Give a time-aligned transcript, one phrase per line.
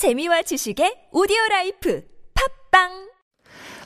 [0.00, 2.00] 재미와 지식의 오디오 라이프.
[2.32, 3.09] 팝빵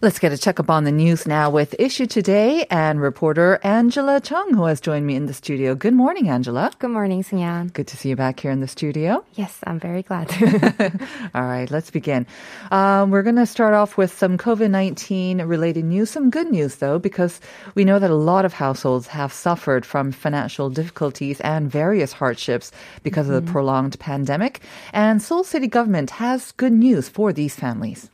[0.05, 4.53] Let's get a checkup on the news now with Issue Today and reporter Angela Chung,
[4.53, 5.75] who has joined me in the studio.
[5.75, 6.71] Good morning, Angela.
[6.79, 7.73] Good morning, Sunyan.
[7.73, 9.25] Good to see you back here in the studio.
[9.33, 10.31] Yes, I'm very glad.
[11.35, 12.27] All right, let's begin.
[12.71, 16.77] Um, we're going to start off with some COVID 19 related news, some good news
[16.77, 17.41] though, because
[17.75, 22.73] we know that a lot of households have suffered from financial difficulties and various hardships
[23.03, 24.61] because of the prolonged pandemic.
[24.93, 28.11] And Seoul City government has good news for these families.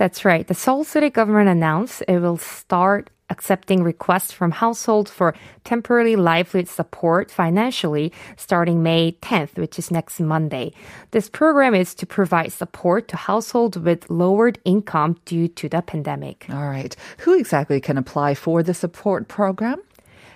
[0.00, 0.46] That's right.
[0.46, 6.68] The Seoul City government announced it will start accepting requests from households for temporary livelihood
[6.68, 10.72] support financially starting May 10th, which is next Monday.
[11.10, 16.46] This program is to provide support to households with lowered income due to the pandemic.
[16.48, 16.96] All right.
[17.18, 19.82] Who exactly can apply for the support program?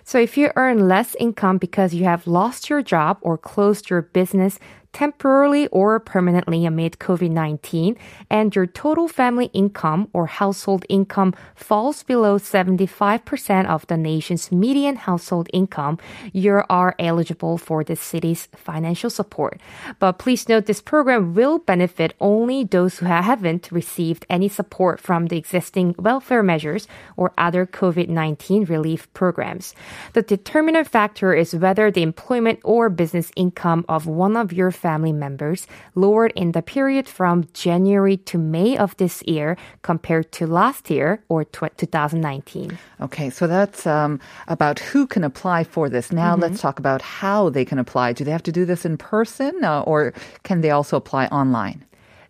[0.04, 4.02] So if you earn less income because you have lost your job or closed your
[4.02, 4.58] business
[4.94, 7.96] temporarily or permanently amid COVID 19,
[8.30, 14.96] and your total family income or household income falls below 75% of the nation's median
[14.96, 15.98] household income,
[16.32, 19.60] you are eligible for the city's financial support.
[19.98, 25.26] But please note this program will benefit only those who haven't received any support from
[25.26, 29.74] the existing welfare measures or other COVID 19 relief programs.
[30.12, 35.14] The determinant factor is whether the employment or business income of one of your family
[35.24, 40.90] members lowered in the period from January to May of this year compared to last
[40.90, 42.76] year or 2019.
[43.00, 46.12] Okay, so that's um, about who can apply for this.
[46.12, 48.12] Now let's talk about how they can apply.
[48.12, 50.12] Do they have to do this in person uh, or
[50.42, 51.78] can they also apply online?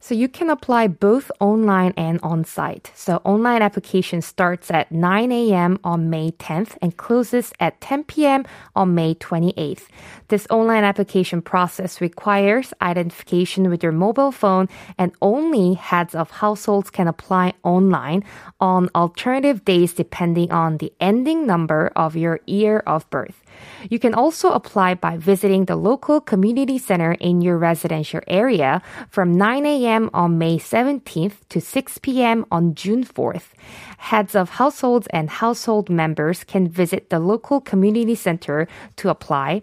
[0.05, 2.93] So you can apply both online and on site.
[2.95, 5.81] So online application starts at 9 a.m.
[5.83, 8.45] on May 10th and closes at 10 p.m.
[8.77, 9.89] on May 28th.
[10.29, 16.91] This online application process requires identification with your mobile phone and only heads of households
[16.91, 18.25] can apply online
[18.61, 23.43] on alternative days depending on the ending number of your year of birth.
[23.91, 29.37] You can also apply by visiting the local community center in your residential area from
[29.37, 30.11] 9 a.m.
[30.15, 32.47] on May 17th to 6 p.m.
[32.51, 33.53] on June 4th.
[33.99, 39.63] Heads of households and household members can visit the local community center to apply.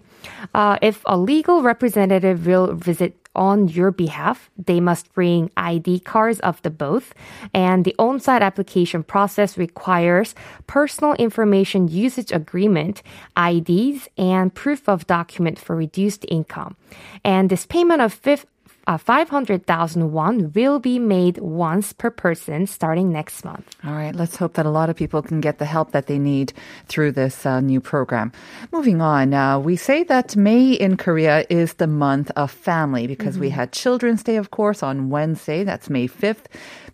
[0.53, 4.50] Uh, if a legal representative will visit on your behalf.
[4.58, 7.14] They must bring ID cards of the both.
[7.53, 10.36] And the on-site application process requires
[10.68, 13.03] personal information usage agreement,
[13.38, 16.75] IDs, and proof of document for reduced income.
[17.24, 18.46] And this payment of fifth
[18.88, 23.75] uh, 500,000 won will be made once per person starting next month.
[23.86, 26.19] All right, let's hope that a lot of people can get the help that they
[26.19, 26.53] need
[26.88, 28.31] through this uh, new program.
[28.72, 33.38] Moving on, uh, we say that May in Korea is the month of family because
[33.38, 35.63] we had Children's Day, of course, on Wednesday.
[35.63, 36.46] That's May 5th.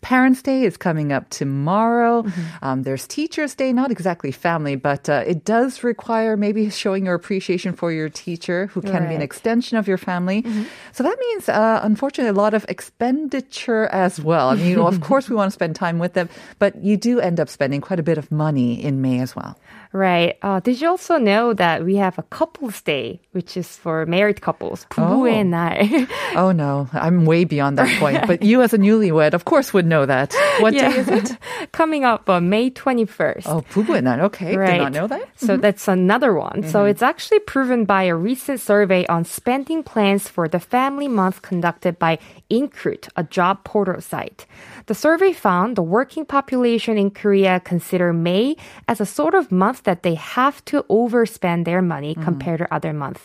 [0.01, 2.25] Parents' Day is coming up tomorrow.
[2.61, 7.15] Um, there's Teachers' Day, not exactly family, but uh, it does require maybe showing your
[7.15, 10.45] appreciation for your teacher, who can be an extension of your family.
[10.93, 14.49] So that means, uh, Uh, unfortunately, a lot of expenditure as well.
[14.49, 16.27] I mean, you know, of course, we want to spend time with them,
[16.57, 19.59] but you do end up spending quite a bit of money in May as well.
[19.97, 20.37] Right.
[20.43, 24.41] Uh, did you also know that we have a couple's day, which is for married
[24.45, 24.85] couples?
[24.91, 25.57] 부부의 oh.
[25.57, 26.07] I.
[26.37, 28.27] oh no, I'm way beyond that point.
[28.27, 30.35] But you, as a newlywed, of course, would know that.
[30.59, 30.93] What yeah.
[30.93, 31.37] day is it?
[31.71, 33.47] Coming up on May 21st.
[33.47, 34.21] Oh, Pugu and I.
[34.29, 34.77] Okay, right.
[34.77, 35.29] did not know that.
[35.35, 35.61] So mm-hmm.
[35.61, 36.61] that's another one.
[36.61, 36.69] Mm-hmm.
[36.69, 41.41] So it's actually proven by a recent survey on spending plans for the family month
[41.41, 42.19] conducted by
[42.51, 44.45] Incruit, a job portal site.
[44.85, 48.55] The survey found the working population in Korea consider May
[48.87, 52.23] as a sort of month that they have to overspend their money Mm-hmm.
[52.23, 53.21] compared to other months.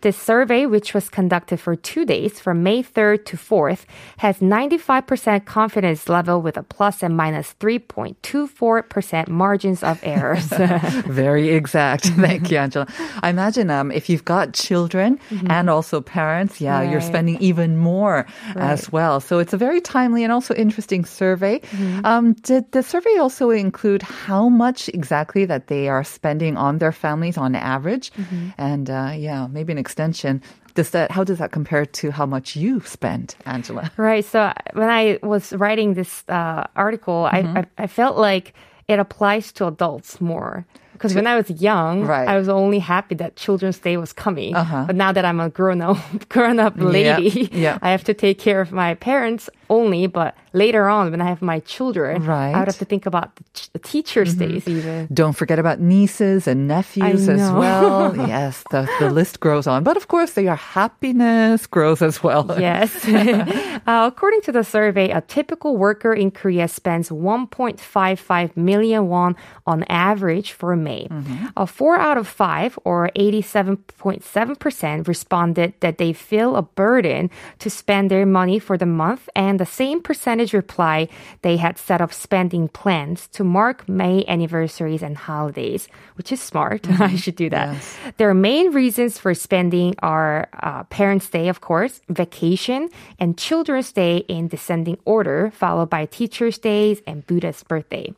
[0.00, 3.82] This survey, which was conducted for two days from May 3rd to 4th,
[4.18, 10.46] has 95% confidence level with a plus and minus 3.24% margins of errors.
[11.06, 12.06] Very exact.
[12.20, 12.86] Thank you, Angela.
[13.22, 18.26] I imagine um, if you've got children and also parents, yeah, you're spending even more
[18.56, 19.20] as well.
[19.20, 21.60] So it's a very timely and also interesting survey.
[22.04, 26.92] Um, did the survey also include how much exactly that they are spending on their
[26.92, 28.12] families on average?
[28.56, 30.42] And uh, yeah, maybe an extension.
[30.74, 33.90] Does that how does that compare to how much you spend, Angela?
[33.96, 34.24] Right.
[34.24, 38.54] So when I was writing this uh, article, I, I I felt like
[38.86, 40.64] it applies to adults more.
[40.92, 42.26] Because when I was young, Right.
[42.26, 44.56] I was only happy that Children's Day was coming.
[44.56, 44.84] Uh-huh.
[44.86, 45.96] But now that I'm a grown up,
[46.28, 47.78] grown up lady, yeah.
[47.82, 50.06] I have to take care of my parents only.
[50.06, 52.48] But later on, when I have my children, Right.
[52.48, 52.56] Mm-hmm.
[52.56, 55.08] I would have to think about the, ch- the Teachers' Days even.
[55.12, 58.16] Don't forget about nieces and nephews as well.
[58.28, 59.84] yes, the, the list grows on.
[59.84, 62.46] But of course, your happiness grows as well.
[62.58, 62.90] Yes.
[63.86, 69.36] uh, according to the survey, a typical worker in Korea spends 1.55 million won
[69.66, 71.08] on average for May.
[71.56, 78.10] Uh, four out of five, or 87.7%, responded that they feel a burden to spend
[78.10, 81.08] their money for the month, and the same percentage reply
[81.42, 86.88] they had set up spending plans to mark May anniversaries and holidays, which is smart.
[87.00, 87.76] I should do that.
[88.16, 92.88] Their main reasons for spending are uh, Parents' Day, of course, vacation,
[93.18, 98.14] and Children's Day in descending order, followed by Teachers' Days and Buddha's birthday.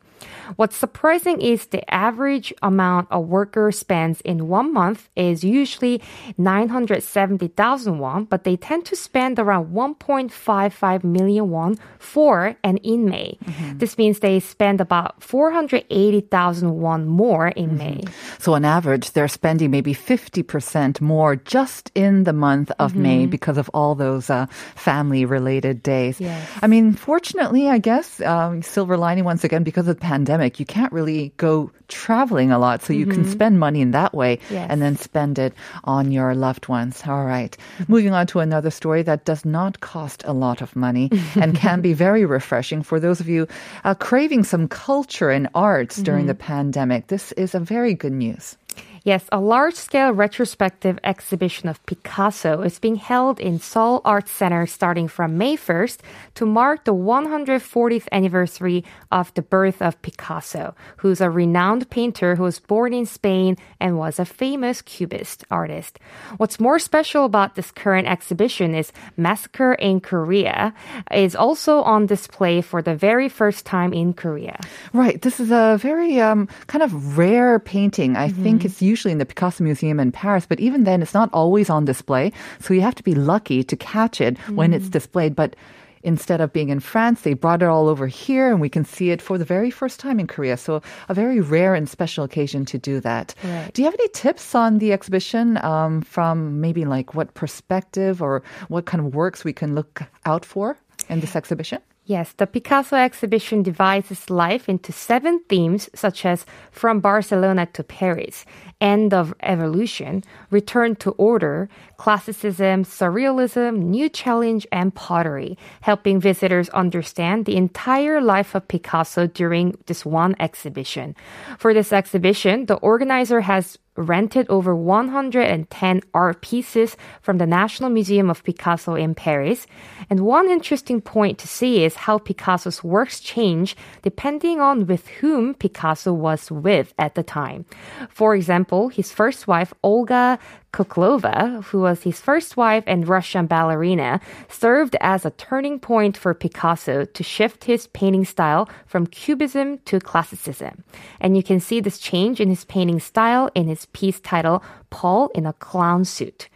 [0.55, 6.01] What's surprising is the average amount a worker spends in one month is usually
[6.37, 13.37] 970,000 won, but they tend to spend around 1.55 million won for and in May.
[13.75, 18.03] This means they spend about 480,000 won more in May.
[18.39, 23.57] So on average, they're spending maybe 50% more just in the month of May because
[23.57, 26.19] of all those uh, family related days.
[26.19, 26.49] Yes.
[26.61, 30.65] I mean, fortunately, I guess, um, silver lining once again, because of the pandemic, you
[30.65, 32.81] can't really go traveling a lot.
[32.81, 34.67] So you can spend money in that way Yes.
[34.69, 35.53] and then spend it
[35.83, 37.03] on your loved ones.
[37.05, 37.55] All right.
[37.87, 41.81] Moving on to another story that does not cost a lot of money and can
[41.81, 43.47] be very refreshing for those of you
[43.83, 47.07] uh, craving some culture and arts during the pandemic.
[47.07, 48.57] This is a very good news.
[49.03, 54.67] Yes, a large scale retrospective exhibition of Picasso is being held in Seoul Art Center
[54.67, 56.01] starting from May 1st
[56.35, 62.43] to mark the 140th anniversary of the birth of Picasso, who's a renowned painter who
[62.43, 65.97] was born in Spain and was a famous cubist artist.
[66.37, 70.75] What's more special about this current exhibition is Massacre in Korea
[71.11, 74.59] is also on display for the very first time in Korea.
[74.93, 75.19] Right.
[75.19, 78.15] This is a very um, kind of rare painting.
[78.15, 81.29] I think it's usually in the Picasso Museum in Paris, but even then, it's not
[81.33, 82.25] always on display.
[82.59, 85.33] So you have to be lucky to catch it when it's displayed.
[85.41, 85.55] But
[86.03, 89.11] instead of being in France, they brought it all over here, and we can see
[89.11, 90.57] it for the very first time in Korea.
[90.57, 93.35] So a very rare and special occasion to do that.
[93.43, 93.71] Right.
[93.73, 98.43] Do you have any tips on the exhibition um, from maybe like what perspective or
[98.67, 100.77] what kind of works we can look out for
[101.09, 101.79] in this exhibition?
[102.05, 108.43] Yes, the Picasso exhibition divides life into seven themes, such as From Barcelona to Paris,
[108.81, 117.45] End of Evolution, Return to Order, Classicism, Surrealism, New Challenge, and Pottery, helping visitors understand
[117.45, 121.15] the entire life of Picasso during this one exhibition.
[121.59, 128.29] For this exhibition, the organizer has rented over 110 art pieces from the National Museum
[128.29, 129.67] of Picasso in Paris.
[130.09, 135.53] And one interesting point to see is how Picasso's works change depending on with whom
[135.53, 137.65] Picasso was with at the time.
[138.09, 140.39] For example, his first wife, Olga
[140.73, 146.33] Khokhlova, who was his first wife and Russian ballerina, served as a turning point for
[146.33, 150.83] Picasso to shift his painting style from Cubism to Classicism.
[151.19, 155.29] And you can see this change in his painting style in his piece titled Paul
[155.35, 156.47] in a Clown Suit.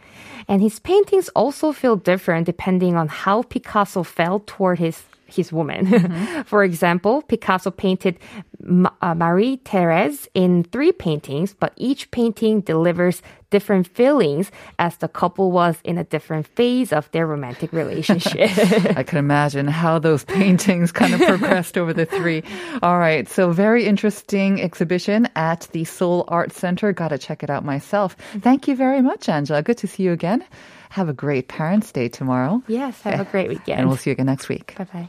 [0.48, 6.44] And his paintings also feel different depending on how Picasso felt toward his his woman.
[6.44, 8.18] For example, Picasso painted
[8.62, 15.06] Ma- uh, Marie Therese in three paintings, but each painting delivers different feelings as the
[15.08, 18.50] couple was in a different phase of their romantic relationship.
[18.96, 22.42] I can imagine how those paintings kind of progressed over the three.
[22.82, 23.28] All right.
[23.28, 26.92] So very interesting exhibition at the Seoul Art Center.
[26.92, 28.16] Got to check it out myself.
[28.40, 29.62] Thank you very much, Angela.
[29.62, 30.44] Good to see you again.
[30.90, 32.62] Have a great Parents' Day tomorrow.
[32.68, 33.80] yes, have a great weekend.
[33.80, 34.74] And we'll see you again next week.
[34.78, 35.08] bye bye.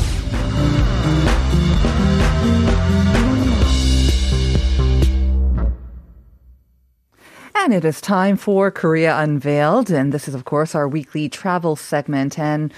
[7.63, 9.91] And it is time for Korea Unveiled.
[9.91, 12.39] And this is, of course, our weekly travel segment.
[12.39, 12.73] And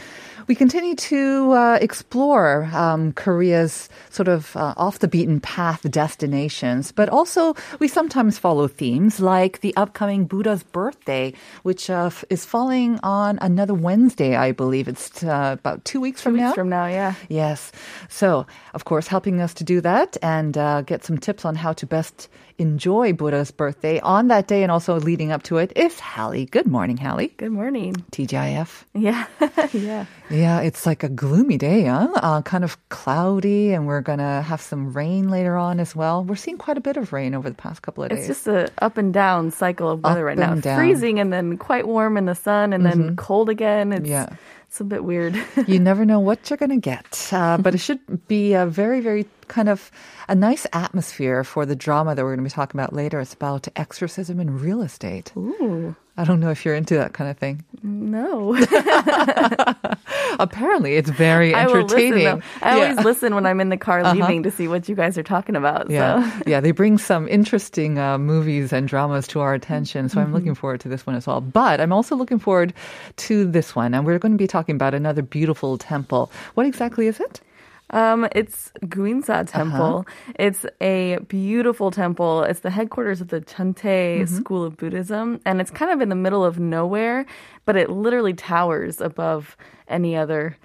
[0.47, 6.91] We continue to uh, explore um, Korea's sort of uh, off the beaten path destinations,
[6.91, 12.99] but also we sometimes follow themes like the upcoming Buddha's birthday, which uh, is falling
[13.03, 14.87] on another Wednesday, I believe.
[14.87, 16.53] It's uh, about two weeks from Weeks now.
[16.53, 17.13] from now, yeah.
[17.29, 17.71] Yes.
[18.09, 21.71] So, of course, helping us to do that and uh, get some tips on how
[21.73, 25.71] to best enjoy Buddha's birthday on that day and also leading up to it.
[25.75, 26.45] is Hallie.
[26.45, 27.33] Good morning, Hallie.
[27.37, 27.93] Good morning.
[28.11, 28.83] TGIF.
[28.93, 29.25] Yeah,
[29.73, 30.05] yeah.
[30.29, 32.09] Yeah, it's like a gloomy day, huh?
[32.15, 36.23] Uh, kind of cloudy, and we're gonna have some rain later on as well.
[36.23, 38.19] We're seeing quite a bit of rain over the past couple of days.
[38.19, 40.55] It's just a up and down cycle of weather Up right now.
[40.55, 40.77] down.
[40.77, 43.91] Freezing and then quite warm in the sun and then cold again.
[43.93, 44.29] It's Yeah.
[44.73, 45.39] It's a bit weird.
[45.67, 49.27] you never know what you're gonna get, uh, but it should be a very, very
[49.47, 49.91] kind of
[50.27, 53.19] a nice atmosphere for the drama that we're gonna be talking about later.
[53.19, 55.31] It's about exorcism in real estate.
[55.37, 57.63] Ooh, I don't know if you're into that kind of thing.
[57.83, 58.55] no.
[60.39, 62.23] Apparently, it's very I entertaining.
[62.25, 62.43] listen.
[62.61, 62.83] I Yeah.
[62.83, 64.13] always listen when I'm in the car Uh-huh.
[64.13, 65.89] leaving to see what you guys are talking about.
[65.89, 66.41] Yeah, So.
[66.47, 70.09] yeah, they bring some interesting uh, movies and dramas to our attention.
[70.09, 70.35] So I'm Mm-hmm.
[70.35, 71.41] looking forward to this one as well.
[71.41, 72.73] But I'm also looking forward
[73.17, 76.31] to this one, and we're going to be talking about another beautiful temple.
[76.55, 77.41] What exactly is it?
[77.89, 79.43] Um, it's Guinsa Uh-huh.
[79.43, 80.07] Temple.
[80.39, 82.43] It's a beautiful temple.
[82.43, 84.35] It's the headquarters of the Cheontae Mm-hmm.
[84.37, 87.25] School of Buddhism, and it's kind of in the middle of nowhere,
[87.65, 89.55] but it literally towers above
[89.87, 90.57] any other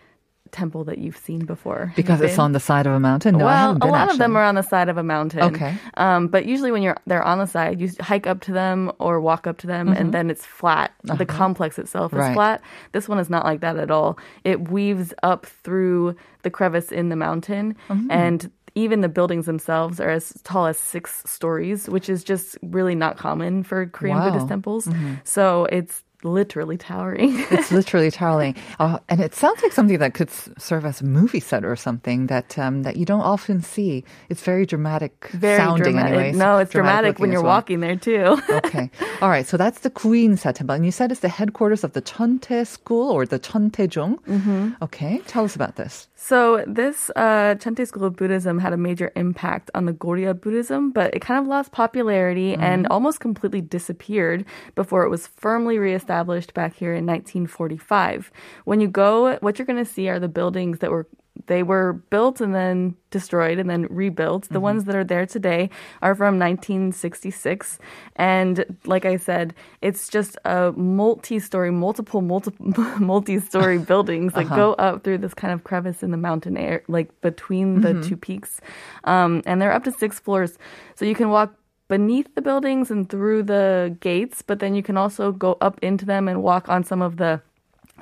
[0.52, 1.92] temple that you've seen before.
[1.96, 2.40] Because it's been?
[2.44, 3.38] on the side of a mountain.
[3.38, 5.42] No, well, a lot of them are on the side of a mountain.
[5.54, 5.74] Okay.
[5.96, 9.20] Um, but usually when you're they're on the side, you hike up to them or
[9.20, 10.92] walk up to them, and then it's flat.
[11.04, 12.20] The complex itself is Mm-hmm.
[12.20, 12.28] Uh-huh.
[12.28, 12.34] Right.
[12.34, 12.62] flat.
[12.92, 14.18] This one is not like that at all.
[14.44, 18.10] It weaves up through the crevice in the mountain, Mm-hmm.
[18.10, 22.94] and even the buildings themselves are as tall as six stories, which is just really
[22.94, 24.22] not common for Korean Wow.
[24.24, 24.32] Mm-hmm.
[24.34, 24.88] Buddhist temples.
[25.24, 27.44] So it's literally towering.
[27.50, 31.04] It's literally towering, uh, and it sounds like something that could s- serve as a
[31.04, 34.04] movie set or something that um, that you don't often see.
[34.28, 36.14] It's very dramatic Very sounding, dramatic.
[36.14, 36.36] anyways.
[36.36, 37.54] No, it's dramatic, when you're well.
[37.56, 38.38] walking there too.
[38.50, 38.90] okay.
[39.22, 39.46] All right.
[39.46, 40.74] So that's the Guinsa Temple.
[40.76, 44.18] And you said it's the headquarters of the Cheontae School or the Cheontaejong.
[44.24, 44.70] Mm-hmm.
[44.82, 45.20] Okay.
[45.26, 46.08] Tell us about this.
[46.20, 50.90] So this uh, Cheontae school of Buddhism had a major impact on the Goryeo Buddhism,
[50.90, 54.44] but it kind of lost popularity and almost completely disappeared
[54.74, 58.32] before it was firmly reestablished back here in 1945.
[58.64, 61.06] When you go, what you're going to see are the buildings that were
[61.48, 64.48] they were built and then destroyed and then rebuilt.
[64.50, 65.70] The ones that are there today
[66.02, 67.78] are from 1966.
[68.16, 72.66] And like I said, it's just a multi-story, multiple, multiple,
[73.00, 77.20] multi-story buildings that go up through this kind of crevice in the mountain air, like
[77.20, 78.60] between the two peaks.
[79.04, 80.58] Um, and they're up to six floors.
[80.94, 81.54] So you can walk
[81.88, 86.04] beneath the buildings and through the gates, but then you can also go up into
[86.04, 87.40] them and walk on some of the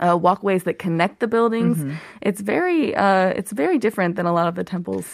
[0.00, 1.78] uh, walkways that connect the buildings.
[2.22, 5.06] It's very, uh, it's very different than a lot of the temples.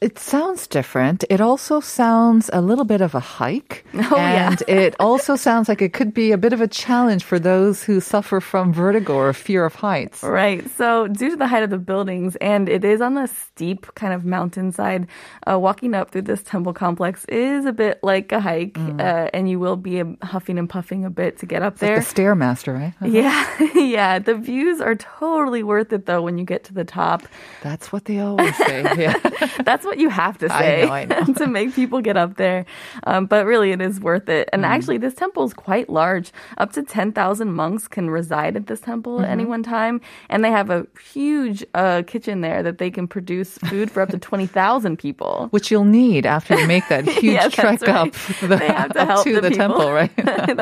[0.00, 1.24] It sounds different.
[1.28, 3.84] It also sounds a little bit of a hike.
[3.94, 4.48] Oh, yeah.
[4.48, 7.82] and it also sounds like it could be a bit of a challenge for those
[7.84, 10.22] who suffer from vertigo or fear of heights.
[10.22, 10.64] Right.
[10.78, 14.14] So, due to the height of the buildings, and it is on the steep kind
[14.14, 15.06] of mountainside,
[15.46, 19.50] uh, walking up through this temple complex is a bit like a hike, uh, and
[19.50, 21.82] you will be um, huffing and puffing a bit to get up Mm.
[21.82, 22.00] Like there.
[22.00, 22.94] the Stairmaster, right?
[23.02, 23.06] Uh-huh.
[23.06, 24.18] yeah, yeah.
[24.18, 27.22] The views are totally worth it though when you get to the top.
[27.62, 28.82] That's what they always say.
[28.96, 29.14] Yeah.
[29.64, 31.24] That's what you have to I say know, I know.
[31.42, 32.64] to make people get up there.
[33.10, 34.46] Um, but really, it is worth it.
[34.48, 34.50] Mm.
[34.54, 36.30] And actually, this temple is quite large.
[36.62, 39.32] Up to 10,000 monks can reside at this temple at Mm-hmm.
[39.40, 40.00] any one time.
[40.30, 44.10] And they have a huge uh, kitchen there that they can produce food for up
[44.10, 45.48] to 20,000 people.
[45.56, 47.88] Which you'll need after you make that huge that's trek right.
[48.08, 48.58] up, the,
[48.94, 50.10] to up to the the, temple, right?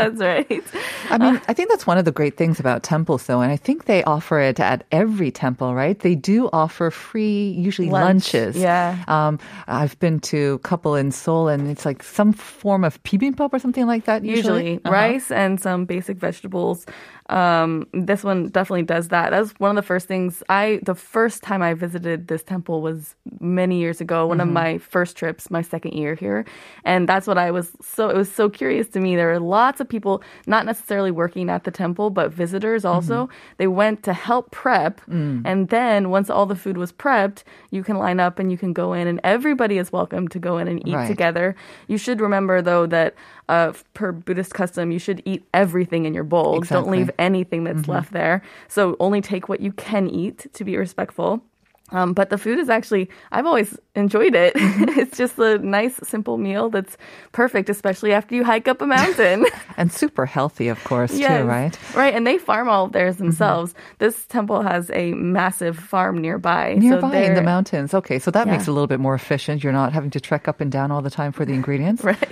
[0.01, 0.63] that's right.
[1.11, 3.57] I mean, I think that's one of the great things about temples, though, and I
[3.57, 5.99] think they offer it at every temple, right?
[5.99, 8.57] They do offer free, usually Lunch, lunches.
[8.57, 8.97] yeah.
[9.09, 9.18] Um,
[9.67, 13.59] I've been to a couple in Seoul, and it's like some form of bibimbap or
[13.59, 14.25] something like that.
[14.25, 14.93] Usually, Usually, Uh-huh.
[14.93, 16.87] rice and some basic vegetables.
[17.29, 19.31] Um, this one definitely does that.
[19.31, 22.81] That was one of the first things I, the first time I visited this temple
[22.81, 24.49] was many years ago, one Mm-hmm.
[24.49, 26.45] of my first trips, my second year here.
[26.85, 29.15] And that's what I was so, it was so curious to me.
[29.17, 33.25] There were lots of people, not necessarily working at the temple, but visitors also.
[33.27, 33.35] Mm-hmm.
[33.59, 35.01] They went to help prep.
[35.03, 35.43] Mm.
[35.45, 38.73] And then once all the food was prepped, you can line up and you can
[38.73, 41.07] go in and everybody is welcome to go in and eat Right.
[41.07, 41.55] together.
[41.89, 43.15] You should remember though that
[43.49, 46.61] uh, per Buddhist custom, you should eat everything in your bowl.
[46.61, 48.43] Don't leave anything that's left there.
[48.69, 51.43] So only take what you can eat to be respectful.
[51.90, 54.52] Um, but the food is actually, I've always enjoyed it.
[54.55, 54.85] Mm-hmm.
[55.00, 56.99] it's just a nice, simple meal that's
[57.33, 59.47] perfect, especially after you hike up a mountain.
[59.78, 61.40] And super healthy, of course, Yes.
[61.40, 61.78] too, right?
[61.95, 62.12] Right.
[62.12, 63.25] And they farm all of theirs Mm-hmm.
[63.26, 63.75] themselves.
[63.99, 66.75] This temple has a massive farm nearby.
[66.75, 67.95] So Nearby in the mountains.
[67.95, 69.62] Okay, so that makes it a little bit more efficient.
[69.64, 72.02] You're not having to trek up and down all the time for the ingredients.
[72.09, 72.28] Right.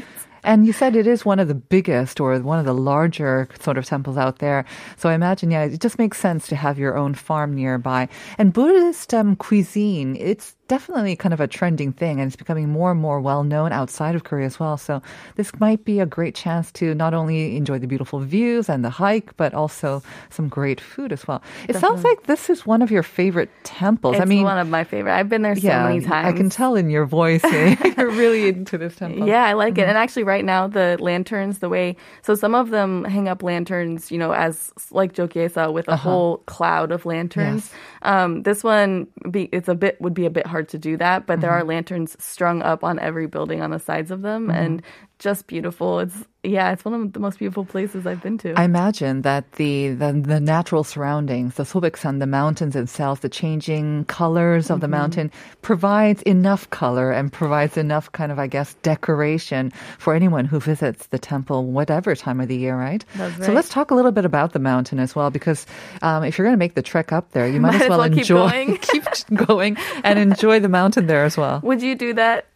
[0.46, 3.76] And you said it is one of the biggest or one of the larger sort
[3.76, 4.64] of temples out there.
[4.96, 8.08] So I imagine, yeah, it just makes sense to have your own farm nearby.
[8.38, 12.90] And Buddhist um, cuisine, it's definitely kind of a trending thing and it's becoming more
[12.90, 14.76] and more well known outside of Korea as well.
[14.76, 15.02] So
[15.36, 18.90] this might be a great chance to not only enjoy the beautiful views and the
[18.90, 21.42] hike, but also some great food as well.
[21.68, 24.14] It sounds like this is one of your favorite temples.
[24.16, 25.14] It's I mean, one of my favorite.
[25.14, 26.26] I've been there so yeah, many times.
[26.26, 29.28] I can tell in your voice eh, you're really into this temple.
[29.28, 29.80] Yeah, I like Mm-hmm.
[29.82, 29.88] it.
[29.88, 34.10] And actually, right now, the lanterns, the way, so some of them hang up lanterns,
[34.10, 37.70] you know, as like Jogyesa with a whole cloud of lanterns.
[38.02, 41.26] Um, this one, be, it's a bit, would be a bit hard to do that,
[41.26, 41.62] but there mm-hmm.
[41.62, 44.56] are lanterns strung up on every building on the sides of them mm-hmm.
[44.56, 44.82] and
[45.18, 46.00] just beautiful.
[46.00, 48.52] It's, yeah, it's one of the most beautiful places I've been to.
[48.54, 54.04] I imagine that the, the, the natural surroundings, the Sobaeksan, the mountains itself, the changing
[54.04, 55.32] colors of the mountain
[55.62, 61.06] provides enough color and provides enough kind of, I guess, decoration for anyone who visits
[61.08, 63.04] the temple, whatever time of the year, right?
[63.16, 65.66] That's So let's talk a little bit about the mountain as well, because
[66.02, 67.88] um, if you're going to make the trek up there, you might, Might as as
[67.88, 68.76] well well keep enjoy, going.
[68.82, 69.04] keep
[69.46, 71.60] going and enjoy the mountain there as well.
[71.64, 72.46] would you do that?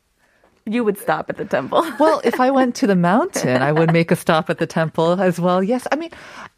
[0.66, 1.84] You would stop at the temple.
[1.98, 5.20] Well, if I went to the mountain, I would make a stop at the temple
[5.20, 5.62] as well.
[5.62, 6.10] Yes, I mean,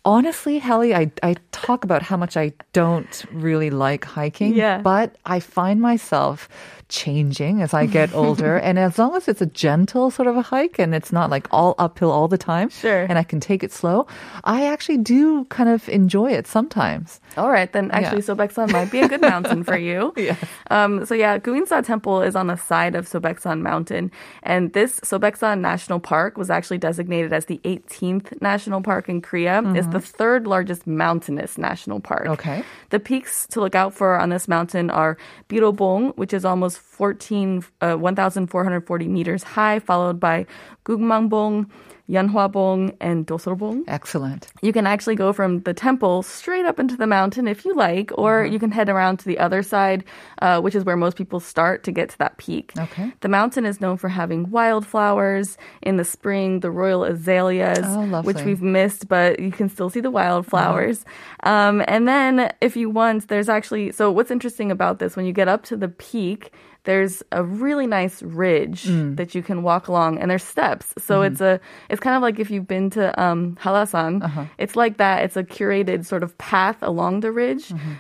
[0.04, 4.78] honestly, Hallie, I, I talk about how much I don't really like hiking, Yeah.
[4.78, 6.49] but I find myself
[6.88, 8.56] changing as I get older.
[8.66, 11.47] and as long as it's a gentle sort of a hike and it's not like
[11.50, 13.04] all uphill all the time, Sure.
[13.09, 14.06] and I can take it slow,
[14.44, 17.21] I actually do kind of enjoy it sometimes.
[17.38, 18.35] All right, then actually Yeah.
[18.35, 20.12] Sobaeksan might be a good mountain for you.
[20.23, 20.37] Yeah.
[20.71, 24.11] Um, so yeah, Guinsa Temple is on the side of Sobaeksan Mountain,
[24.42, 29.62] and this Sobaeksan National Park was actually designated as the 18th national park in Korea.
[29.75, 32.26] It's the third largest mountainous national park.
[32.26, 32.64] Okay.
[32.90, 35.16] The peaks to look out for on this mountain are
[35.49, 40.46] Birobong, which is almost 14, uh, 1,440 meters high, followed by
[40.84, 41.70] Gungmangbong,
[42.09, 43.85] Yeonhwabong, and Dosolbong.
[43.88, 44.49] Excellent.
[44.61, 48.11] You can actually go from the temple straight up into the mountain if you like,
[48.18, 48.52] or Mm-hmm.
[48.52, 50.04] you can head around to the other side,
[50.40, 52.73] uh, which is where most people start to get to that peak.
[52.78, 53.12] Okay.
[53.21, 57.99] The mountain is known for having wildflowers in the spring, the royal azaleas, Oh.
[58.02, 58.26] Mm-hmm.
[58.26, 61.04] which we've missed, but you can still see the wildflowers.
[61.44, 65.32] Um, and then if you want, there's actually, so what's interesting about this, when you
[65.32, 66.52] get up to the peak,
[66.85, 69.17] there's a really nice ridge Mm.
[69.17, 70.87] that you can walk along and there's steps.
[70.99, 71.33] So Mm-hmm.
[71.33, 74.23] it's a it's kind of like if you've been to um Hallasan.
[74.23, 74.45] Uh-huh.
[74.59, 75.23] It's like that.
[75.25, 77.68] It's a curated sort of path along the ridge.
[77.68, 77.92] Mm-hmm.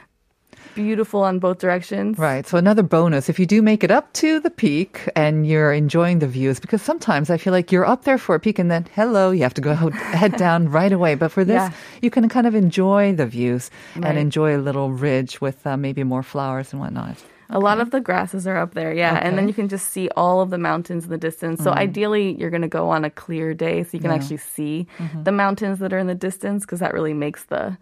[0.74, 2.18] Beautiful on both directions.
[2.18, 2.46] Right.
[2.46, 6.20] So another bonus, if you do make it up to the peak and you're enjoying
[6.20, 8.86] the views, because sometimes I feel like you're up there for a peak and then
[8.94, 9.74] hello, you have to go
[10.16, 11.14] head down right away.
[11.14, 11.72] But for this, Yeah.
[12.00, 16.04] you can kind of enjoy the views and enjoy a little ridge with uh, maybe
[16.04, 17.16] more flowers and whatnot.
[17.52, 19.18] A lot of the grasses are up there, yeah.
[19.22, 21.62] And then you can just see all of the mountains in the distance.
[21.62, 24.16] So ideally, you're going to go on a clear day so you can Yeah.
[24.16, 24.86] actually see
[25.22, 27.76] the mountains that are in the distance because that really makes the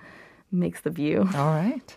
[0.53, 1.21] makes the view.
[1.37, 1.97] All right.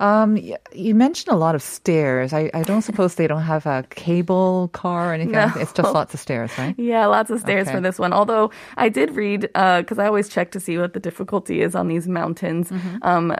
[0.00, 0.38] Um,
[0.72, 2.32] you mentioned a lot of stairs.
[2.32, 5.32] I, I don't suppose they don't have a cable car or anything.
[5.32, 5.52] No.
[5.56, 6.74] It's just lots of stairs, right?
[6.78, 7.76] Yeah, lots of stairs Okay.
[7.76, 8.14] for this one.
[8.14, 11.88] Although I did read, because I always check to see what the difficulty is on
[11.88, 12.70] these mountains.
[12.70, 12.96] Mm-hmm.
[13.02, 13.36] Um,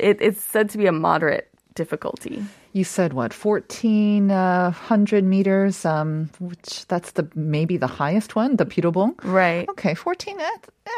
[0.00, 2.44] it, it's said to be a moderate difficulty.
[2.72, 9.14] You said what, 1,400 meters, um, which that's the maybe the highest one, the Birobong?
[9.22, 9.68] Right.
[9.68, 10.50] Okay, 14, eh,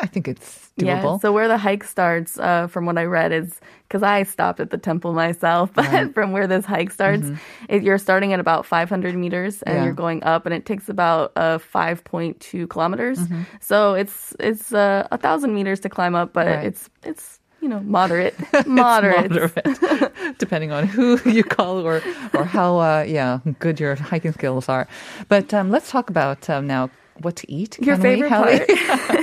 [0.02, 0.86] I think it's doable.
[1.14, 1.18] Yeah.
[1.18, 4.70] So where the hike starts, uh, from what I read, is because I stopped at
[4.70, 7.28] the temple myself, but from where this hike starts,
[7.68, 9.76] it, you're starting at about 500 meters and Mm-hmm.
[9.76, 9.84] Yeah.
[9.84, 13.18] you're going up, and it takes about uh, 5.2 kilometers.
[13.18, 13.42] Mm-hmm.
[13.60, 16.66] So it's it's uh, a thousand meters to climb up, but Right.
[16.66, 19.32] it's it's you know moderate, moderate.
[19.32, 22.00] Moderate, depending on who you call or
[22.32, 24.86] or how uh, yeah good your hiking skills are.
[25.26, 27.78] But um, let's talk about um, now what to eat.
[27.80, 28.74] Your favorite we,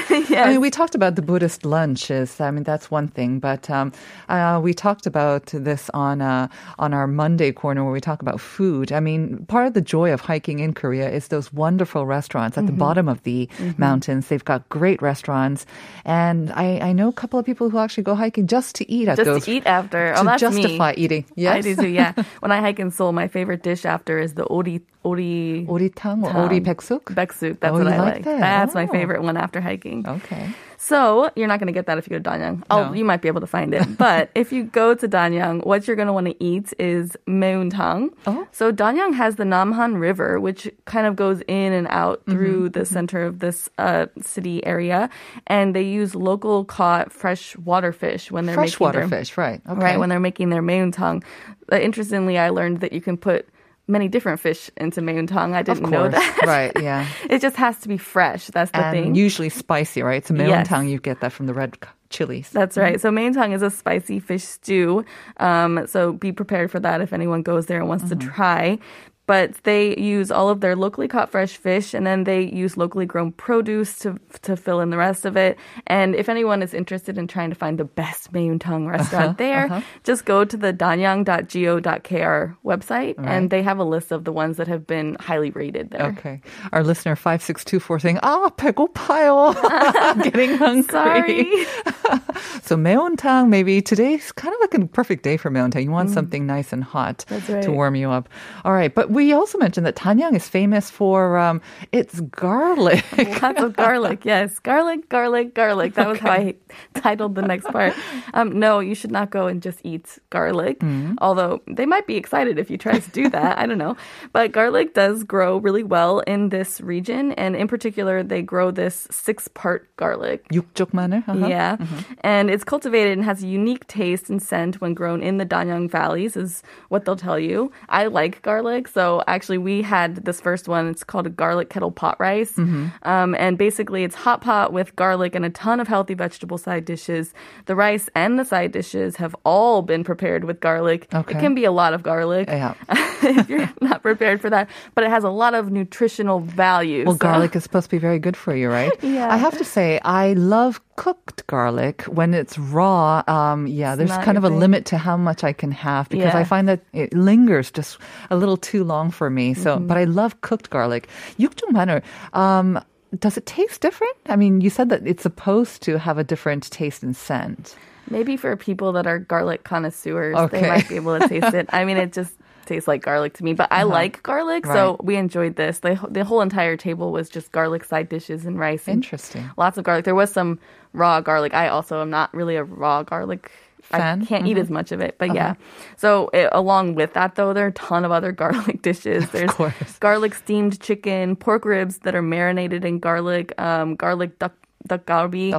[0.10, 0.32] yes.
[0.32, 2.40] I mean, we talked about the Buddhist lunches.
[2.40, 3.92] I mean, that's one thing, but um,
[4.30, 6.48] uh, we talked about this on uh,
[6.80, 8.92] on our Monday corner where we talk about food.
[8.92, 12.66] I mean, part of the joy of hiking in Korea is those wonderful restaurants at
[12.66, 12.76] mm-hmm.
[12.76, 13.80] the bottom of the mm-hmm.
[13.80, 14.28] mountains.
[14.28, 15.66] They've got great restaurants,
[16.06, 19.08] and I, I, know a couple of people who actually go hiking just to eat
[19.08, 19.38] at just those.
[19.38, 20.14] Just to eat after.
[20.16, 20.98] Oh, to justify me.
[20.98, 21.26] eating.
[21.36, 21.90] Yes, I do too.
[21.90, 25.90] Yeah, when I hike in Seoul, my favorite dish after is the ori ori ori
[25.90, 27.14] tang or ori baeksuk.
[27.14, 28.24] Baeksuk what I like like.
[28.26, 28.40] that?
[28.40, 28.92] That's my Oh.
[28.92, 30.08] favorite one after hiking.
[30.08, 30.50] Okay.
[30.78, 32.62] So you're not going to get that if you go to Danyang.
[32.70, 32.94] Oh, No.
[32.94, 33.98] you might be able to find it.
[33.98, 38.10] But if you go to Danyang, what you're going to want to eat is maeuntang.
[38.28, 38.46] Oh.
[38.52, 42.32] So Danyang has the Namhan River, which kind of goes in and out Mm-hmm.
[42.32, 45.10] through the center of this uh, city area,
[45.48, 49.62] and they use local caught fresh water fish when they're making Freshwater their, fish, right?
[49.68, 49.80] Okay.
[49.82, 51.24] right when they're making their maeuntang.
[51.72, 53.48] Uh, interestingly, I learned that you can put
[53.88, 55.54] many different fish into maeuntang.
[55.54, 56.42] I didn't know that.
[56.46, 56.72] right?
[56.82, 57.08] Yeah.
[57.30, 58.48] It just has to be fresh.
[58.48, 59.16] That's the and thing.
[59.16, 60.18] usually spicy, right?
[60.18, 60.84] It's a Yes.
[60.90, 61.78] You get that from the red
[62.10, 62.50] chilies.
[62.50, 63.02] That's right.
[63.02, 65.04] So maeuntang is a spicy fish stew.
[65.38, 68.78] Um, so be prepared for that if anyone goes there and wants to try
[69.26, 73.06] but they use all of their locally caught fresh fish and then they use locally
[73.06, 75.58] grown produce to to fill in the rest of it.
[75.88, 79.36] And if anyone is interested in trying to find the best Maeuntang uh-huh, restaurant uh-huh,
[79.38, 79.82] there, uh-huh.
[80.04, 83.28] just go to the danyang.go.kr website right.
[83.28, 86.08] and they have a list of the ones that have been highly rated there.
[86.18, 86.42] Okay.
[86.72, 89.54] Our listener 5624 saying, "Ah, pickle pile
[90.24, 91.66] Getting hungry.
[92.62, 95.84] so Maeuntang maybe today's kind of like a perfect day for Maeuntang.
[95.84, 96.14] You want mm.
[96.14, 97.64] something nice and hot right.
[97.64, 98.30] to warm you up.
[98.66, 103.06] All right, but we also mentioned that Danyang is famous for um, its garlic.
[103.42, 104.60] Lots of garlic, yes.
[104.60, 105.94] Garlic, garlic, garlic.
[105.96, 106.28] That was okay.
[106.28, 106.56] how I
[106.96, 107.94] titled the next part.
[108.34, 111.16] Um, no, you should not go and just eat garlic, mm-hmm.
[111.22, 113.58] although they might be excited if you try to do that.
[113.58, 113.96] I don't know.
[114.32, 119.08] But garlic does grow really well in this region, and in particular, they grow this
[119.12, 120.48] six part garlic.
[120.50, 121.48] 육쪽 manner, Uh-huh.
[121.48, 121.78] Yeah.
[121.78, 122.14] Mm-hmm.
[122.22, 125.90] And it's cultivated and has a unique taste and scent when grown in the Danyang
[125.90, 127.72] valleys, is what they'll tell you.
[127.90, 130.88] I like garlic, so actually, we had this first one.
[130.88, 132.58] It's called a garlic kettle pot rice.
[132.58, 136.86] Um, and basically, it's hot pot with garlic and a ton of healthy vegetable side
[136.86, 137.34] dishes.
[137.66, 141.08] The rice and the side dishes have all been prepared with garlic.
[141.14, 141.38] Okay.
[141.38, 142.74] It can be a lot of garlic Yeah.
[143.24, 147.06] if you're not prepared for that, but it has a lot of nutritional value.
[147.06, 148.92] Well, So- garlic is supposed to be very good for you, right?
[149.14, 149.30] Yeah.
[149.32, 153.24] I have to say, I love cooked garlic when it's raw.
[153.28, 154.60] Um, yeah, there's kind of your a thing.
[154.60, 157.98] limit to how much I can have because I find that it lingers just
[158.30, 159.55] a little too long for me.
[159.55, 159.87] So, Mm-hmm.
[159.87, 161.09] but I love cooked garlic.
[161.39, 162.03] 육종 마늘.
[162.33, 162.81] Um,
[163.19, 164.17] does it taste different?
[164.29, 167.75] I mean, you said that it's supposed to have a different taste and scent.
[168.11, 170.61] Maybe for people that are garlic connoisseurs, Okay.
[170.61, 171.69] they might be able to taste it.
[171.73, 172.33] I mean, it just
[172.65, 174.91] tastes like garlic to me, but I like garlic, so Uh-huh.
[175.01, 175.05] Right.
[175.05, 175.81] we enjoyed this.
[175.81, 178.85] The, the whole entire table was just garlic side dishes and rice.
[178.89, 179.49] And Interesting.
[179.57, 180.05] Lots of garlic.
[180.05, 180.59] There was some
[180.93, 181.53] raw garlic.
[181.55, 183.51] I also am not really a raw garlic.
[183.84, 184.22] Fan?
[184.22, 184.24] Mm-hmm.
[184.24, 185.36] I can't eat as much of it, but Uh-huh.
[185.36, 185.54] yeah.
[185.98, 189.30] So it, along with that, though, there are a ton of other garlic dishes.
[189.30, 189.98] There's course.
[190.00, 194.54] garlic steamed chicken, pork ribs that are marinated in garlic, um, garlic duck
[194.88, 195.52] duck galbi.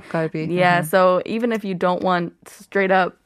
[0.51, 0.83] Yeah.
[0.83, 3.17] So even if you don't want straight up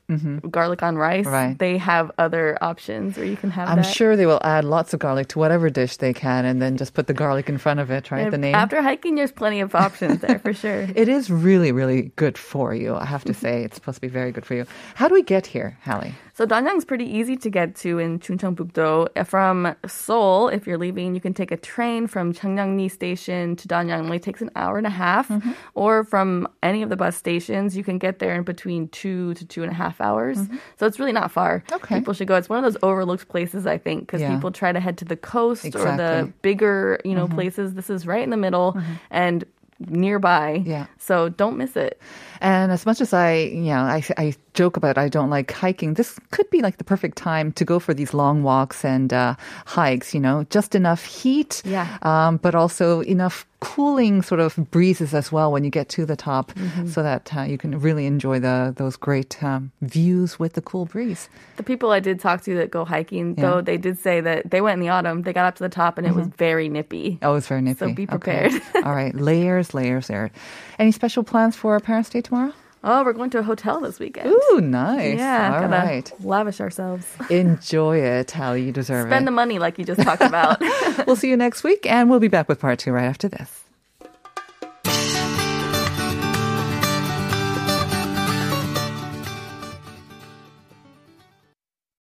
[0.50, 1.32] garlic on rice, Mm-hmm.
[1.34, 1.58] Right.
[1.58, 3.82] they have other options where you can have I'm that.
[3.94, 6.94] sure they will add lots of garlic to whatever dish they can and then just
[6.94, 8.26] put the garlic in front of it, right?
[8.26, 8.54] If- the name.
[8.54, 10.86] After hiking, there's plenty of options there for sure.
[10.94, 12.94] It is really, really good for you.
[12.96, 14.64] I have to say, it's supposed to be very good for you.
[14.94, 16.14] How do we get here, Hallie?
[16.38, 19.24] So Danyang's pretty easy to get to in Chungcheongbuk-do.
[19.24, 23.98] From Seoul, if you're leaving, you can take a train from Cheongnyangni Station to Danyang.
[23.98, 25.26] It only takes an hour and a half.
[25.30, 25.50] Mm-hmm.
[25.74, 29.44] Or from any of the bus stations, you can get there in between two to
[29.44, 30.38] two and a half hours.
[30.76, 31.64] So it's really not far.
[31.66, 31.74] Mm-hmm.
[31.74, 31.94] Okay.
[31.96, 32.36] People should go.
[32.36, 34.32] It's one of those overlooked places, I think, because Yeah.
[34.36, 36.30] people try to head to the coast or the Mm-hmm.
[36.42, 37.74] bigger, you know, places.
[37.74, 39.42] This is right in the middle and
[39.88, 40.62] nearby.
[40.64, 40.86] Yeah.
[40.98, 42.00] So don't miss it.
[42.40, 45.94] And as much as I, you know, I, I joke about I don't like hiking,
[45.94, 49.34] this could be like the perfect time to go for these long walks and uh,
[49.66, 51.86] hikes, you know, just enough heat, Yeah.
[52.02, 56.14] um, but also enough cooling sort of breezes as well when you get to the
[56.14, 56.86] top Mm-hmm.
[56.88, 60.86] so that uh, you can really enjoy the those great um, views with the cool
[60.86, 61.28] breeze.
[61.56, 63.42] The people I did talk to that go hiking, Yeah.
[63.50, 65.22] though, they did say that they went in the autumn.
[65.22, 67.18] They got up to the top and it was very nippy.
[67.22, 67.78] Oh, it was very nippy.
[67.78, 68.48] So be Okay.
[68.48, 68.62] prepared.
[68.84, 69.14] All right.
[69.14, 70.30] Layers, layers, there.
[70.78, 72.52] Any special plans for Parents' Day tomorrow?
[72.84, 74.30] Oh, we're going to a hotel this weekend.
[74.30, 75.18] Ooh, nice.
[75.18, 76.12] Yeah, All gotta right.
[76.20, 77.06] lavish ourselves.
[77.30, 79.10] Enjoy it, how You deserve it.
[79.10, 80.60] Spend the money like you just talked about.
[81.06, 83.57] we'll see you next week, and we'll be back with part two right after this.